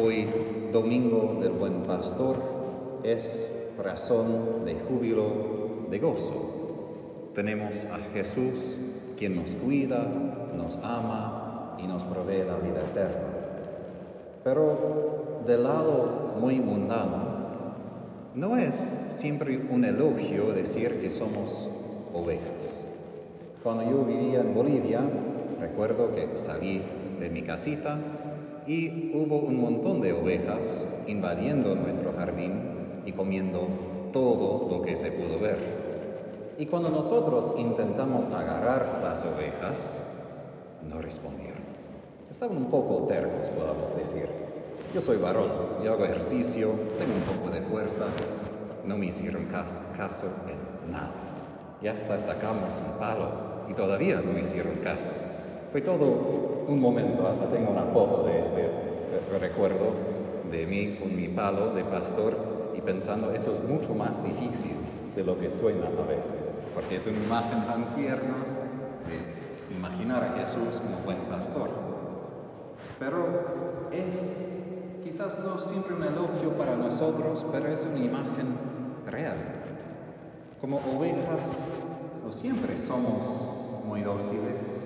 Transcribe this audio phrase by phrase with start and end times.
[0.00, 0.28] Hoy,
[0.72, 2.36] Domingo del Buen Pastor,
[3.02, 3.44] es
[3.76, 7.30] razón de júbilo, de gozo.
[7.34, 8.78] Tenemos a Jesús
[9.16, 10.06] quien nos cuida,
[10.56, 13.26] nos ama y nos provee la vida eterna.
[14.44, 17.24] Pero del lado muy mundano,
[18.36, 21.68] no es siempre un elogio decir que somos
[22.14, 22.84] ovejas.
[23.64, 25.00] Cuando yo vivía en Bolivia,
[25.58, 26.82] recuerdo que salí
[27.18, 27.98] de mi casita
[28.68, 33.66] y hubo un montón de ovejas invadiendo nuestro jardín y comiendo
[34.12, 35.56] todo lo que se pudo ver.
[36.58, 39.96] Y cuando nosotros intentamos agarrar las ovejas,
[40.86, 41.62] no respondieron.
[42.30, 44.28] Estaban un poco tercos, podamos decir.
[44.92, 45.50] Yo soy varón,
[45.82, 48.04] yo hago ejercicio, tengo un poco de fuerza,
[48.84, 51.12] no me hicieron caso, caso en nada.
[51.80, 53.30] Ya hasta sacamos un palo
[53.70, 55.14] y todavía no me hicieron caso.
[55.70, 58.70] Fue todo un momento, hasta tengo una foto de este
[59.38, 59.92] recuerdo
[60.50, 64.72] de mí con mi palo de pastor y pensando, eso es mucho más difícil
[65.14, 68.36] de lo que suena a veces, porque es una imagen tan tierna
[69.06, 71.68] de imaginar a Jesús como buen pastor.
[72.98, 73.26] Pero
[73.92, 74.46] es
[75.04, 78.56] quizás no siempre un elogio para nosotros, pero es una imagen
[79.06, 79.36] real.
[80.60, 81.66] Como ovejas,
[82.24, 83.46] no siempre somos
[83.86, 84.77] muy dóciles,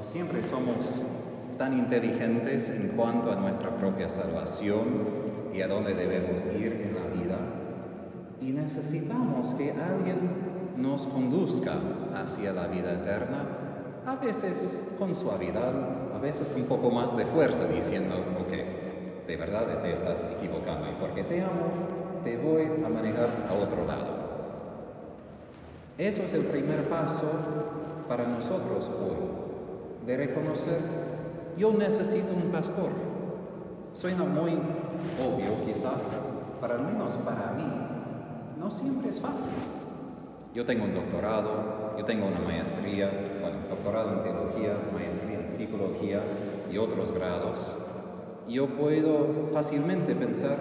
[0.00, 1.02] no siempre somos
[1.58, 4.86] tan inteligentes en cuanto a nuestra propia salvación
[5.52, 7.36] y a dónde debemos ir en la vida.
[8.40, 11.74] Y necesitamos que alguien nos conduzca
[12.14, 13.44] hacia la vida eterna,
[14.06, 15.74] a veces con suavidad,
[16.14, 20.88] a veces con un poco más de fuerza, diciendo, ok, de verdad te estás equivocando
[20.88, 24.18] y porque te amo, te voy a manejar a otro lado.
[25.98, 27.30] Eso es el primer paso
[28.08, 29.39] para nosotros hoy,
[30.06, 30.80] de reconocer,
[31.56, 32.88] yo necesito un pastor.
[33.92, 36.18] Suena muy obvio quizás,
[36.60, 37.64] pero al menos para mí,
[38.58, 39.52] no siempre es fácil.
[40.54, 46.22] Yo tengo un doctorado, yo tengo una maestría, bueno, doctorado en teología, maestría en psicología
[46.70, 47.74] y otros grados.
[48.48, 50.58] Yo puedo fácilmente pensar,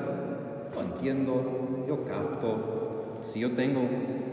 [0.75, 3.81] lo entiendo, yo capto, si yo tengo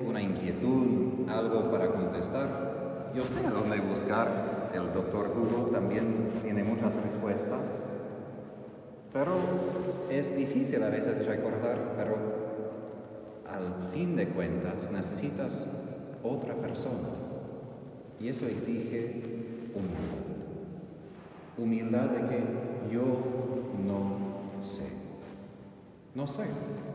[0.07, 2.76] una inquietud, algo para contestar,
[3.17, 4.71] yo sé a dónde buscar.
[4.75, 7.83] El doctor Google también tiene muchas respuestas.
[9.11, 9.33] Pero
[10.11, 12.17] es difícil a veces recordar, pero
[13.51, 15.67] al fin de cuentas necesitas
[16.23, 17.09] otra persona.
[18.21, 19.23] Y eso exige
[19.75, 20.27] humildad.
[21.57, 22.43] Humildad de que
[22.93, 23.03] yo
[23.87, 24.89] no sé.
[26.15, 26.45] No sé.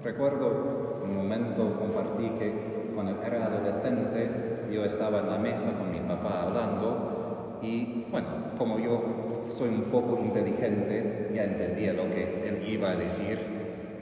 [0.04, 6.00] Recuerdo un momento compartí que cuando era adolescente yo estaba en la mesa con mi
[6.00, 8.28] papá hablando y bueno,
[8.58, 13.40] como yo soy un poco inteligente, ya entendía lo que él iba a decir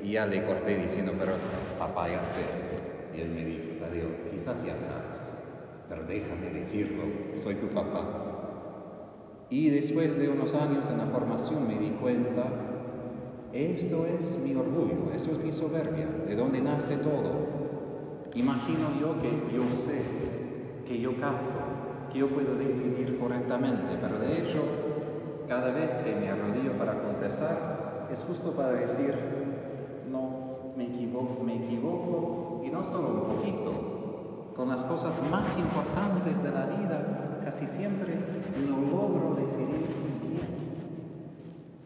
[0.04, 1.34] y ya le corté diciendo, pero
[1.78, 2.42] papá ya sé.
[3.16, 5.34] Y él me dijo, Tadeo, quizás ya sabes,
[5.90, 7.04] pero déjame decirlo,
[7.36, 8.30] soy tu papá.
[9.50, 12.46] Y después de unos años en la formación me di cuenta,
[13.52, 17.60] esto es mi orgullo, eso es mi soberbia, de donde nace todo.
[18.36, 20.29] Imagino yo que yo sé,
[20.90, 24.60] que yo capto, que yo puedo decidir correctamente, pero de hecho,
[25.48, 29.14] cada vez que me arrodillo para confesar, es justo para decir,
[30.12, 36.42] no, me equivoco, me equivoco, y no solo un poquito, con las cosas más importantes
[36.42, 38.16] de la vida, casi siempre
[38.68, 39.86] no logro decidir
[40.24, 40.50] bien.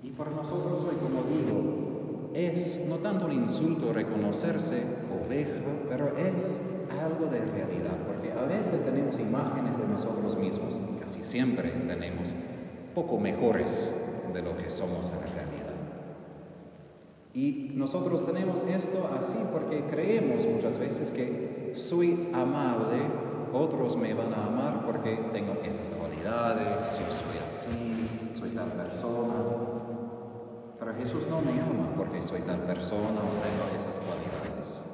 [0.01, 4.85] Y por nosotros hoy, como digo, es no tanto un insulto reconocerse
[5.27, 5.59] oveja,
[5.89, 6.61] pero es
[7.03, 12.33] algo de realidad, porque a veces tenemos imágenes de nosotros mismos, casi siempre tenemos
[12.95, 13.91] poco mejores
[14.33, 15.73] de lo que somos en realidad.
[17.33, 23.01] Y nosotros tenemos esto así porque creemos muchas veces que soy amable,
[23.51, 29.33] otros me van a amar porque tengo esas cualidades, yo soy así, soy tal persona.
[30.79, 34.92] Pero Jesús no me ama porque soy tal persona o tengo esas cualidades.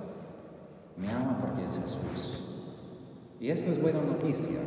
[1.00, 2.44] Me ama porque es Jesús.
[3.40, 4.60] Y esto es buena noticia,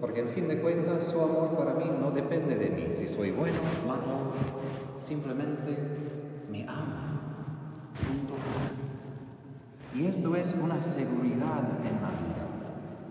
[0.00, 2.86] porque al fin de cuentas su amor para mí no depende de mí.
[2.90, 4.32] Si soy bueno o malo,
[5.00, 5.76] simplemente
[6.50, 7.20] me ama.
[7.94, 8.34] Punto.
[9.94, 12.46] Y esto es una seguridad en la vida,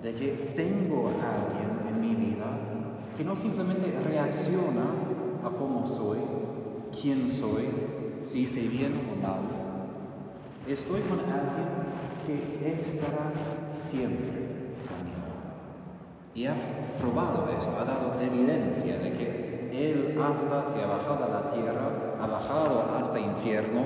[0.01, 2.45] de que tengo a alguien en mi vida
[3.15, 4.85] que no simplemente reacciona
[5.43, 6.19] a cómo soy,
[7.01, 7.65] quién soy,
[8.23, 9.66] si hice bien o mal.
[10.67, 11.87] Estoy con alguien
[12.25, 13.31] que estará
[13.71, 14.41] siempre
[14.91, 15.37] lado.
[16.35, 16.55] Y ha
[16.99, 22.17] probado esto, ha dado evidencia de que Él hasta, se ha bajado a la tierra,
[22.19, 23.83] ha bajado hasta infierno,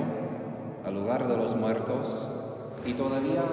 [0.84, 2.26] al lugar de los muertos,
[2.84, 3.44] y todavía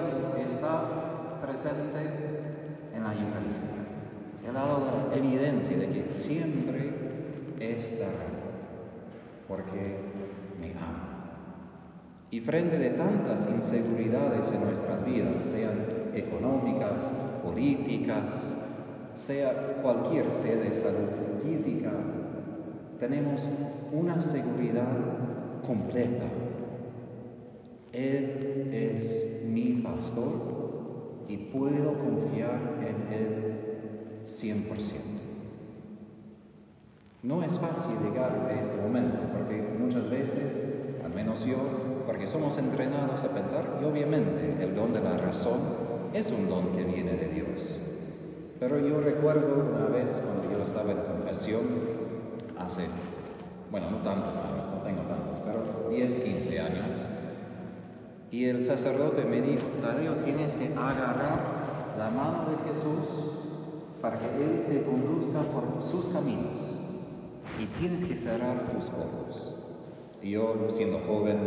[0.44, 2.42] está presente
[2.92, 3.70] en la Eucaristía.
[4.44, 6.94] Él ha dado la evidencia de que siempre
[7.60, 8.26] estará,
[9.46, 10.00] porque
[10.60, 11.19] me ama.
[12.30, 17.12] Y frente de tantas inseguridades en nuestras vidas, sean económicas,
[17.42, 18.56] políticas,
[19.14, 21.08] sea cualquier, sea de salud
[21.42, 21.90] física,
[23.00, 23.48] tenemos
[23.92, 24.96] una seguridad
[25.66, 26.24] completa.
[27.92, 33.50] Él es mi pastor y puedo confiar en Él
[34.24, 35.20] 100%.
[37.22, 40.64] No es fácil llegar a este momento porque muchas veces,
[41.04, 45.60] al menos yo, porque somos entrenados a pensar, y obviamente el don de la razón
[46.12, 47.78] es un don que viene de Dios.
[48.58, 51.60] Pero yo recuerdo una vez cuando yo estaba en confesión,
[52.58, 52.86] hace,
[53.70, 57.06] bueno, no tantos años, no tengo tantos, pero 10, 15 años,
[58.32, 63.06] y el sacerdote me dijo, Tadeo, tienes que agarrar la mano de Jesús
[64.02, 66.74] para que Él te conduzca por sus caminos
[67.62, 69.54] y tienes que cerrar tus ojos.
[70.22, 71.38] Y yo, siendo joven,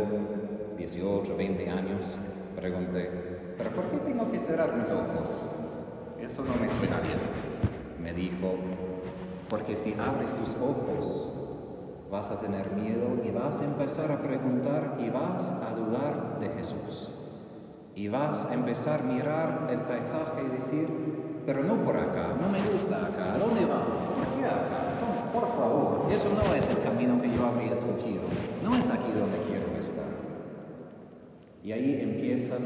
[0.76, 2.18] 18, 20 años,
[2.56, 5.42] pregunté, ¿pero por qué tengo que cerrar mis ojos?
[6.20, 7.18] Eso no me suena bien.
[8.00, 8.54] Me dijo,
[9.48, 11.32] porque si abres tus ojos,
[12.10, 16.48] vas a tener miedo y vas a empezar a preguntar y vas a dudar de
[16.50, 17.10] Jesús.
[17.94, 20.88] Y vas a empezar a mirar el paisaje y decir,
[21.46, 24.06] pero no por acá, no me gusta acá, ¿a dónde vamos?
[24.06, 24.84] ¿Por qué acá?
[25.34, 28.22] por favor, eso no es el camino que yo habría escogido,
[28.62, 29.63] no es aquí donde quiero.
[31.64, 32.60] Y ahí empiezan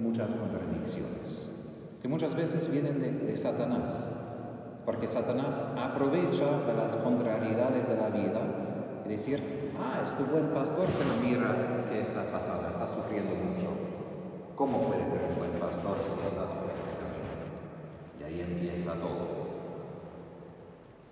[0.00, 1.50] muchas contradicciones,
[2.00, 4.08] que muchas veces vienen de, Satanás,
[4.86, 8.40] porque Satanás aprovecha de las contrariedades de la vida
[9.04, 13.70] y decir, ah, es tu buen pastor, pero mira qué está pasando, está sufriendo mucho.
[14.54, 18.20] ¿Cómo puede ser un buen pastor si estás por este camino?
[18.20, 19.42] Y ahí empieza todo.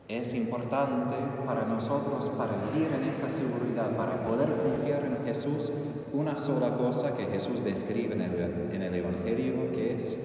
[0.06, 5.72] Es importante para nosotros, para vivir en esa seguridad, para poder confiar en Jesús,
[6.12, 10.18] una sola cosa que Jesús describe en el, Evangelio, que es,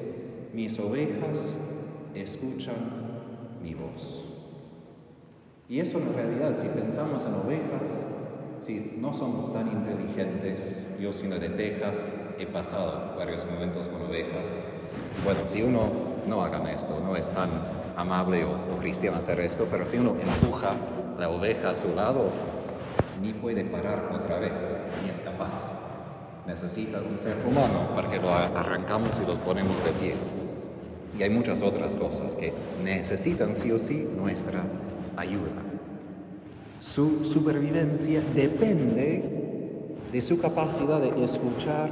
[0.53, 1.57] mis ovejas
[2.13, 2.75] escuchan
[3.61, 4.23] mi voz.
[5.67, 8.05] Y eso en realidad, si pensamos en ovejas,
[8.61, 14.59] si no son tan inteligentes, yo siendo de Texas he pasado varios momentos con ovejas.
[15.23, 15.89] Bueno, si uno
[16.27, 17.49] no haga esto, no es tan
[17.95, 20.71] amable o, o cristiano hacer esto, pero si uno empuja
[21.19, 22.29] la oveja a su lado,
[23.21, 25.71] ni puede parar otra vez, ni es capaz.
[26.47, 30.15] Necesita un ser humano para que lo arrancamos y lo ponemos de pie.
[31.17, 32.53] Y hay muchas otras cosas que
[32.83, 34.63] necesitan sí o sí nuestra
[35.15, 35.63] ayuda.
[36.79, 39.23] Su supervivencia depende
[40.11, 41.89] de su capacidad de escuchar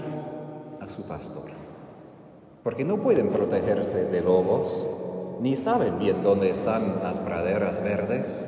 [0.79, 1.51] a su pastor.
[2.63, 4.87] Porque no pueden protegerse de lobos,
[5.41, 8.47] ni saben bien dónde están las praderas verdes.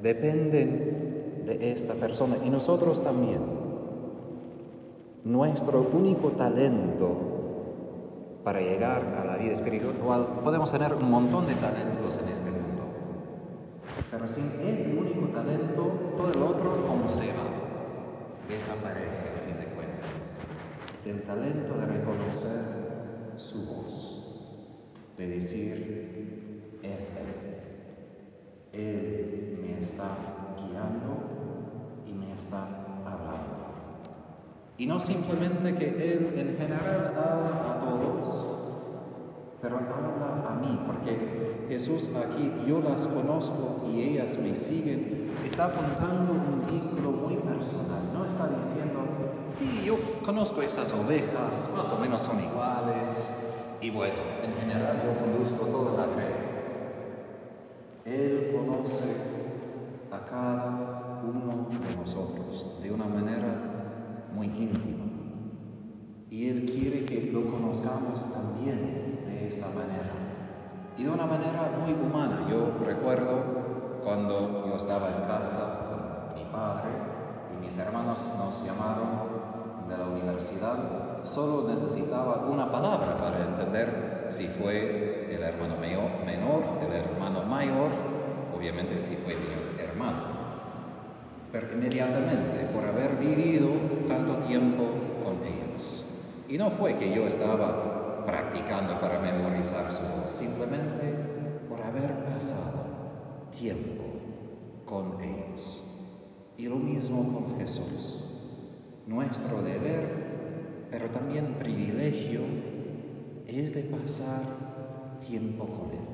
[0.00, 1.01] Dependen
[1.46, 3.40] de esta persona y nosotros también.
[5.24, 7.32] Nuestro único talento
[8.44, 12.82] para llegar a la vida espiritual, podemos tener un montón de talentos en este mundo.
[14.10, 17.52] Pero sin este único talento, todo el otro, como se va,
[18.48, 20.32] desaparece a fin de cuentas.
[20.94, 22.82] Es el talento de reconocer
[23.36, 24.24] su voz,
[25.16, 27.52] de decir, es Él.
[28.72, 30.16] Él me está
[30.56, 31.31] guiando
[32.42, 32.66] está
[33.06, 33.62] hablando.
[34.76, 38.46] Y no simplemente que Él en general habla a todos,
[39.60, 45.66] pero habla a mí, porque Jesús aquí, yo las conozco y ellas me siguen, está
[45.66, 49.00] apuntando un vínculo muy personal, no está diciendo,
[49.48, 53.32] sí, yo conozco esas ovejas, más o menos son iguales,
[53.80, 56.32] y bueno, en general yo conduzco toda la red.
[58.04, 59.04] Él conoce
[60.10, 60.91] a cada
[61.32, 65.04] uno de nosotros de una manera muy íntimo.
[66.30, 70.12] Y Él quiere que lo conozcamos también de esta manera.
[70.96, 72.46] Y de una manera muy humana.
[72.50, 76.90] Yo recuerdo cuando yo estaba en casa con mi padre
[77.52, 79.32] y mis hermanos nos llamaron
[79.88, 86.92] de la universidad, solo necesitaba una palabra para entender si fue el hermano menor, el
[86.92, 87.90] hermano mayor,
[88.56, 90.31] obviamente si fue mi hermano
[91.60, 93.68] inmediatamente por haber vivido
[94.08, 94.84] tanto tiempo
[95.22, 96.04] con ellos.
[96.48, 101.14] Y no fue que yo estaba practicando para memorizar su voz, simplemente
[101.68, 102.84] por haber pasado
[103.50, 104.02] tiempo
[104.86, 105.84] con ellos.
[106.56, 108.24] Y lo mismo con Jesús.
[109.06, 112.40] Nuestro deber, pero también privilegio,
[113.46, 114.42] es de pasar
[115.26, 116.06] tiempo con Él.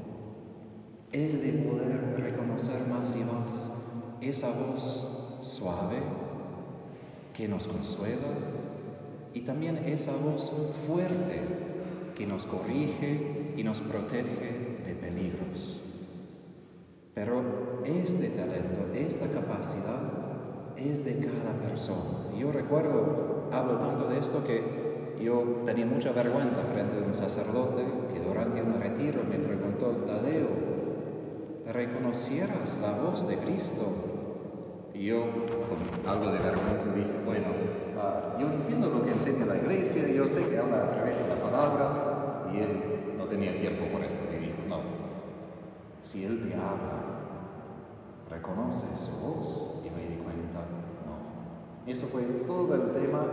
[1.12, 3.71] Es de poder reconocer más y más
[4.21, 5.97] esa voz suave
[7.35, 8.28] que nos consuela
[9.35, 10.52] y también esa voz
[10.87, 11.40] fuerte
[12.16, 15.80] que nos corrige y nos protege de peligros.
[17.14, 22.37] Pero este talento, esta capacidad es de cada persona.
[22.38, 24.62] Yo recuerdo, hablo tanto de esto que
[25.21, 30.49] yo tenía mucha vergüenza frente a un sacerdote que durante un retiro me preguntó, Tadeo,
[31.73, 34.07] ¿reconocieras la voz de Cristo?
[34.98, 37.46] Y yo, con algo de vergüenza, dije, bueno,
[37.96, 41.28] uh, yo entiendo lo que enseña la iglesia, yo sé que habla a través de
[41.28, 44.80] la palabra, y él no tenía tiempo por eso, me dijo, no,
[46.02, 47.02] si Él te habla,
[48.30, 50.60] reconoce su voz y me di cuenta,
[51.06, 51.90] no.
[51.90, 53.26] Eso fue todo el tema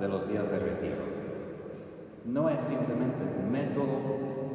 [0.00, 1.04] de los días de retiro.
[2.24, 4.00] No es simplemente un método,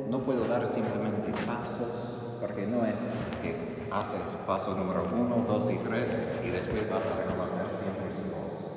[0.09, 3.09] no puedo dar simplemente pasos, porque no es
[3.41, 8.23] que haces paso número uno, dos y tres y después vas a reconocer siempre su
[8.23, 8.71] voz.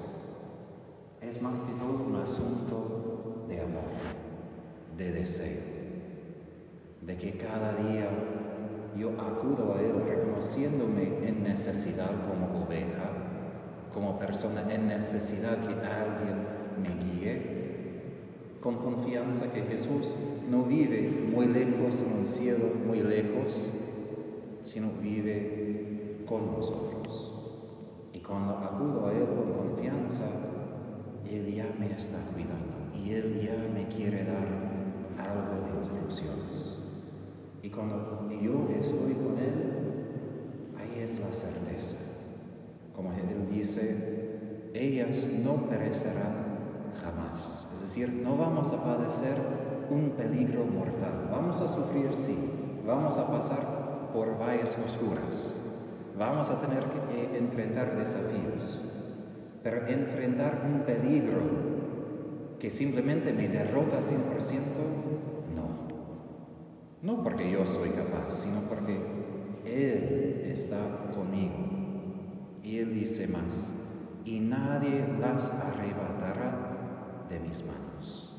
[1.21, 3.91] Es más que todo un asunto de amor,
[4.97, 5.61] de deseo,
[7.03, 8.09] de que cada día
[8.97, 13.11] yo acudo a Él reconociéndome en necesidad como oveja,
[13.93, 16.47] como persona en necesidad que alguien
[16.81, 17.59] me guíe,
[18.61, 20.15] con confianza que Jesús
[20.49, 23.69] no vive muy lejos en un cielo muy lejos,
[24.63, 27.33] sino vive con nosotros.
[28.13, 30.25] Y cuando acudo a Él con confianza,
[31.31, 34.47] Él ya me está cuidando y Él ya me quiere dar
[35.19, 36.79] algo de instrucciones.
[37.63, 41.97] Y cuando yo estoy con Él, ahí es la certeza.
[42.95, 46.49] Como Él dice, ellas no perecerán
[47.03, 47.69] jamás.
[47.75, 49.37] Es decir, no vamos a padecer
[49.91, 51.29] un peligro mortal.
[51.31, 52.37] Vamos a sufrir, sí.
[52.87, 55.57] Vamos a pasar por valles oscuras.
[56.19, 58.83] Vamos a tener que enfrentar desafíos.
[59.63, 61.41] Pero enfrentar un peligro
[62.59, 64.19] que simplemente me derrota 100%,
[67.03, 68.99] no porque yo soy capaz, sino porque
[69.65, 71.55] Él está conmigo.
[72.63, 73.73] Y Él dice más,
[74.25, 78.35] y nadie las arrebatará de mis manos.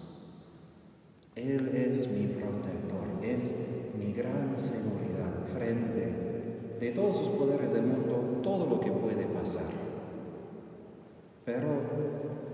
[1.36, 3.56] Él es mi protector, es
[3.98, 5.09] mi gran seguridad
[5.60, 6.14] frente
[6.80, 9.66] de todos sus poderes del mundo, todo lo que puede pasar.
[11.46, 11.68] Pero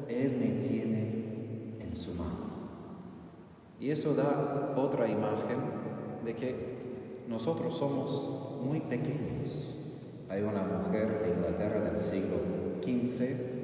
[0.09, 2.45] Él me tiene en su mano.
[3.79, 5.59] Y eso da otra imagen
[6.23, 6.75] de que
[7.27, 9.75] nosotros somos muy pequeños.
[10.29, 12.37] Hay una mujer de Inglaterra del siglo
[12.81, 13.55] XV,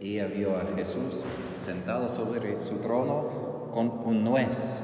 [0.00, 1.24] ella vio a Jesús
[1.58, 4.80] sentado sobre su trono con un nuez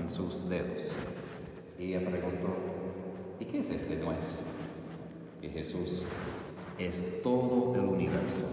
[0.00, 0.92] en sus dedos.
[1.78, 2.48] Y ella preguntó,
[3.40, 4.42] ¿y qué es este nuez?
[5.42, 6.04] Y Jesús,
[6.78, 8.44] es todo el universo.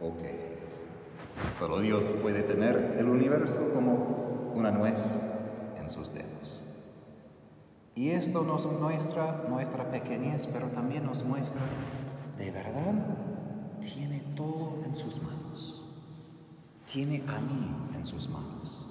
[0.00, 0.22] Ok.
[1.58, 5.18] Solo Dios puede tener el universo como una nuez
[5.88, 6.64] sus dedos.
[7.94, 11.60] Y esto nos muestra nuestra pequeñez, pero también nos muestra,
[12.36, 12.94] de verdad,
[13.80, 15.82] tiene todo en sus manos.
[16.90, 18.88] Tiene a mí en sus manos.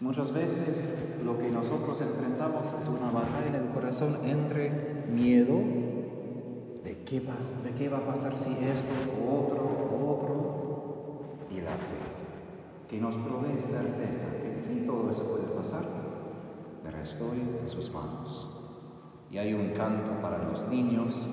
[0.00, 0.88] Muchas veces
[1.22, 5.60] lo que nosotros enfrentamos es una batalla en el corazón entre miedo
[6.82, 8.88] de qué, pasa, de qué va a pasar si esto
[9.30, 9.60] otro
[10.08, 15.84] otro y la fe, que nos provee certeza que sí todo eso puede pasar,
[16.82, 18.48] pero estoy en sus manos.
[19.30, 21.28] Y hay un canto para los niños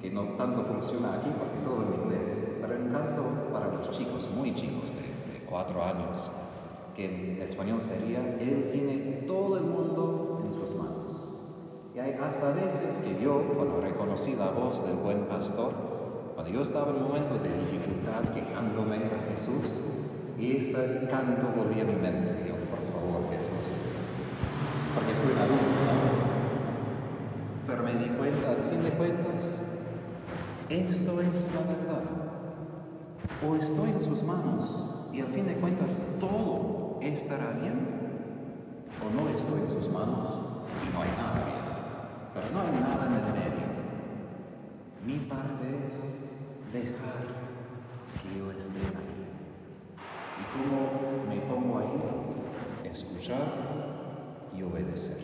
[0.00, 4.30] que no tanto funciona aquí porque todo en inglés, pero un canto para los chicos,
[4.30, 6.30] muy chicos, de cuatro años,
[6.96, 11.24] que en español sería, Él tiene todo el mundo en sus manos.
[11.94, 15.72] Y hay hasta veces que yo, cuando reconocí la voz del buen pastor,
[16.34, 19.80] cuando yo estaba en momentos de dificultad quejándome a Jesús,
[20.38, 23.76] y este canto volvía a mi mente, yo, por favor Jesús,
[24.94, 25.64] porque soy un adulto,
[27.66, 29.58] Pero me di cuenta, al fin de cuentas,
[30.70, 32.02] esto es la verdad.
[33.46, 37.96] O estoy en sus manos y al fin de cuentas todo estará bien,
[39.02, 40.40] o no estoy en sus manos
[40.82, 41.66] y no hay nada bien.
[42.34, 43.66] Pero no hay nada en el medio.
[45.04, 46.02] Mi parte es
[46.72, 47.46] dejar
[48.22, 49.16] que yo esté ahí.
[50.38, 52.90] ¿Y cómo me pongo ahí?
[52.90, 53.46] Escuchar
[54.54, 55.18] y obedecer.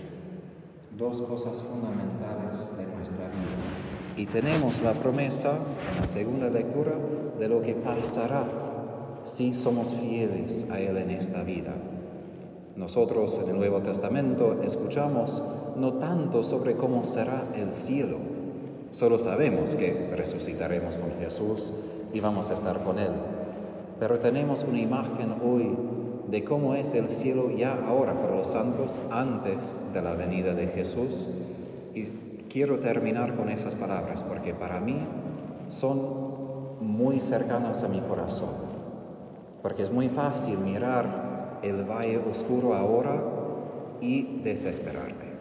[0.97, 4.17] Dos cosas fundamentales de nuestra vida.
[4.17, 5.59] Y tenemos la promesa
[5.91, 6.93] en la segunda lectura
[7.38, 8.62] de lo que pasará
[9.25, 11.75] si somos fieles a Él en esta vida.
[12.76, 15.43] Nosotros en el Nuevo Testamento escuchamos
[15.76, 18.19] no tanto sobre cómo será el cielo,
[18.93, 21.73] solo sabemos que resucitaremos con Jesús
[22.12, 23.12] y vamos a estar con Él.
[23.99, 25.76] Pero tenemos una imagen hoy
[26.29, 30.69] de cómo es el cielo ya ahora para los santos antes de la venida de
[30.69, 31.29] Jesús.
[31.95, 32.07] Y
[32.49, 34.97] quiero terminar con esas palabras porque para mí
[35.69, 36.23] son
[36.81, 38.72] muy cercanas a mi corazón.
[39.62, 43.23] Porque es muy fácil mirar el valle oscuro ahora
[44.00, 45.33] y desesperarme.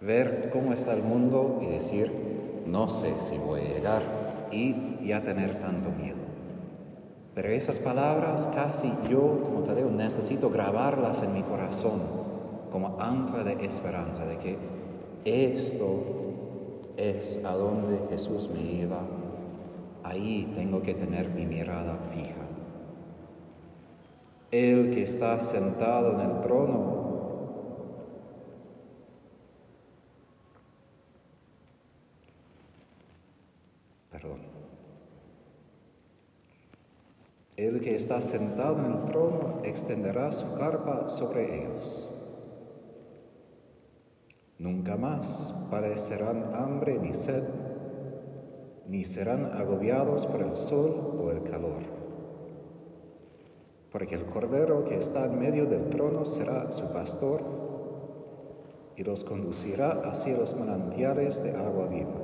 [0.00, 2.10] Ver cómo está el mundo y decir,
[2.66, 4.02] no sé si voy a llegar
[4.50, 6.16] y ya tener tanto miedo.
[7.34, 12.00] Pero esas palabras casi yo, como Tadeo, necesito grabarlas en mi corazón
[12.72, 14.56] como ancla de esperanza de que
[15.24, 16.02] esto
[16.96, 19.00] es a donde Jesús me lleva.
[20.02, 22.49] Ahí tengo que tener mi mirada fija.
[24.50, 27.00] El que está sentado en el trono
[37.60, 42.08] El que está sentado en el trono extenderá su carpa sobre ellos.
[44.58, 47.42] Nunca más padecerán hambre ni sed,
[48.88, 51.99] ni serán agobiados por el sol o el calor.
[53.90, 57.42] Porque el Cordero que está en medio del trono será su pastor
[58.96, 62.20] y los conducirá hacia los manantiales de agua viva.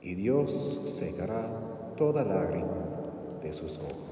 [0.00, 1.48] Y Dios secará
[1.96, 4.09] toda lágrima de sus ojos.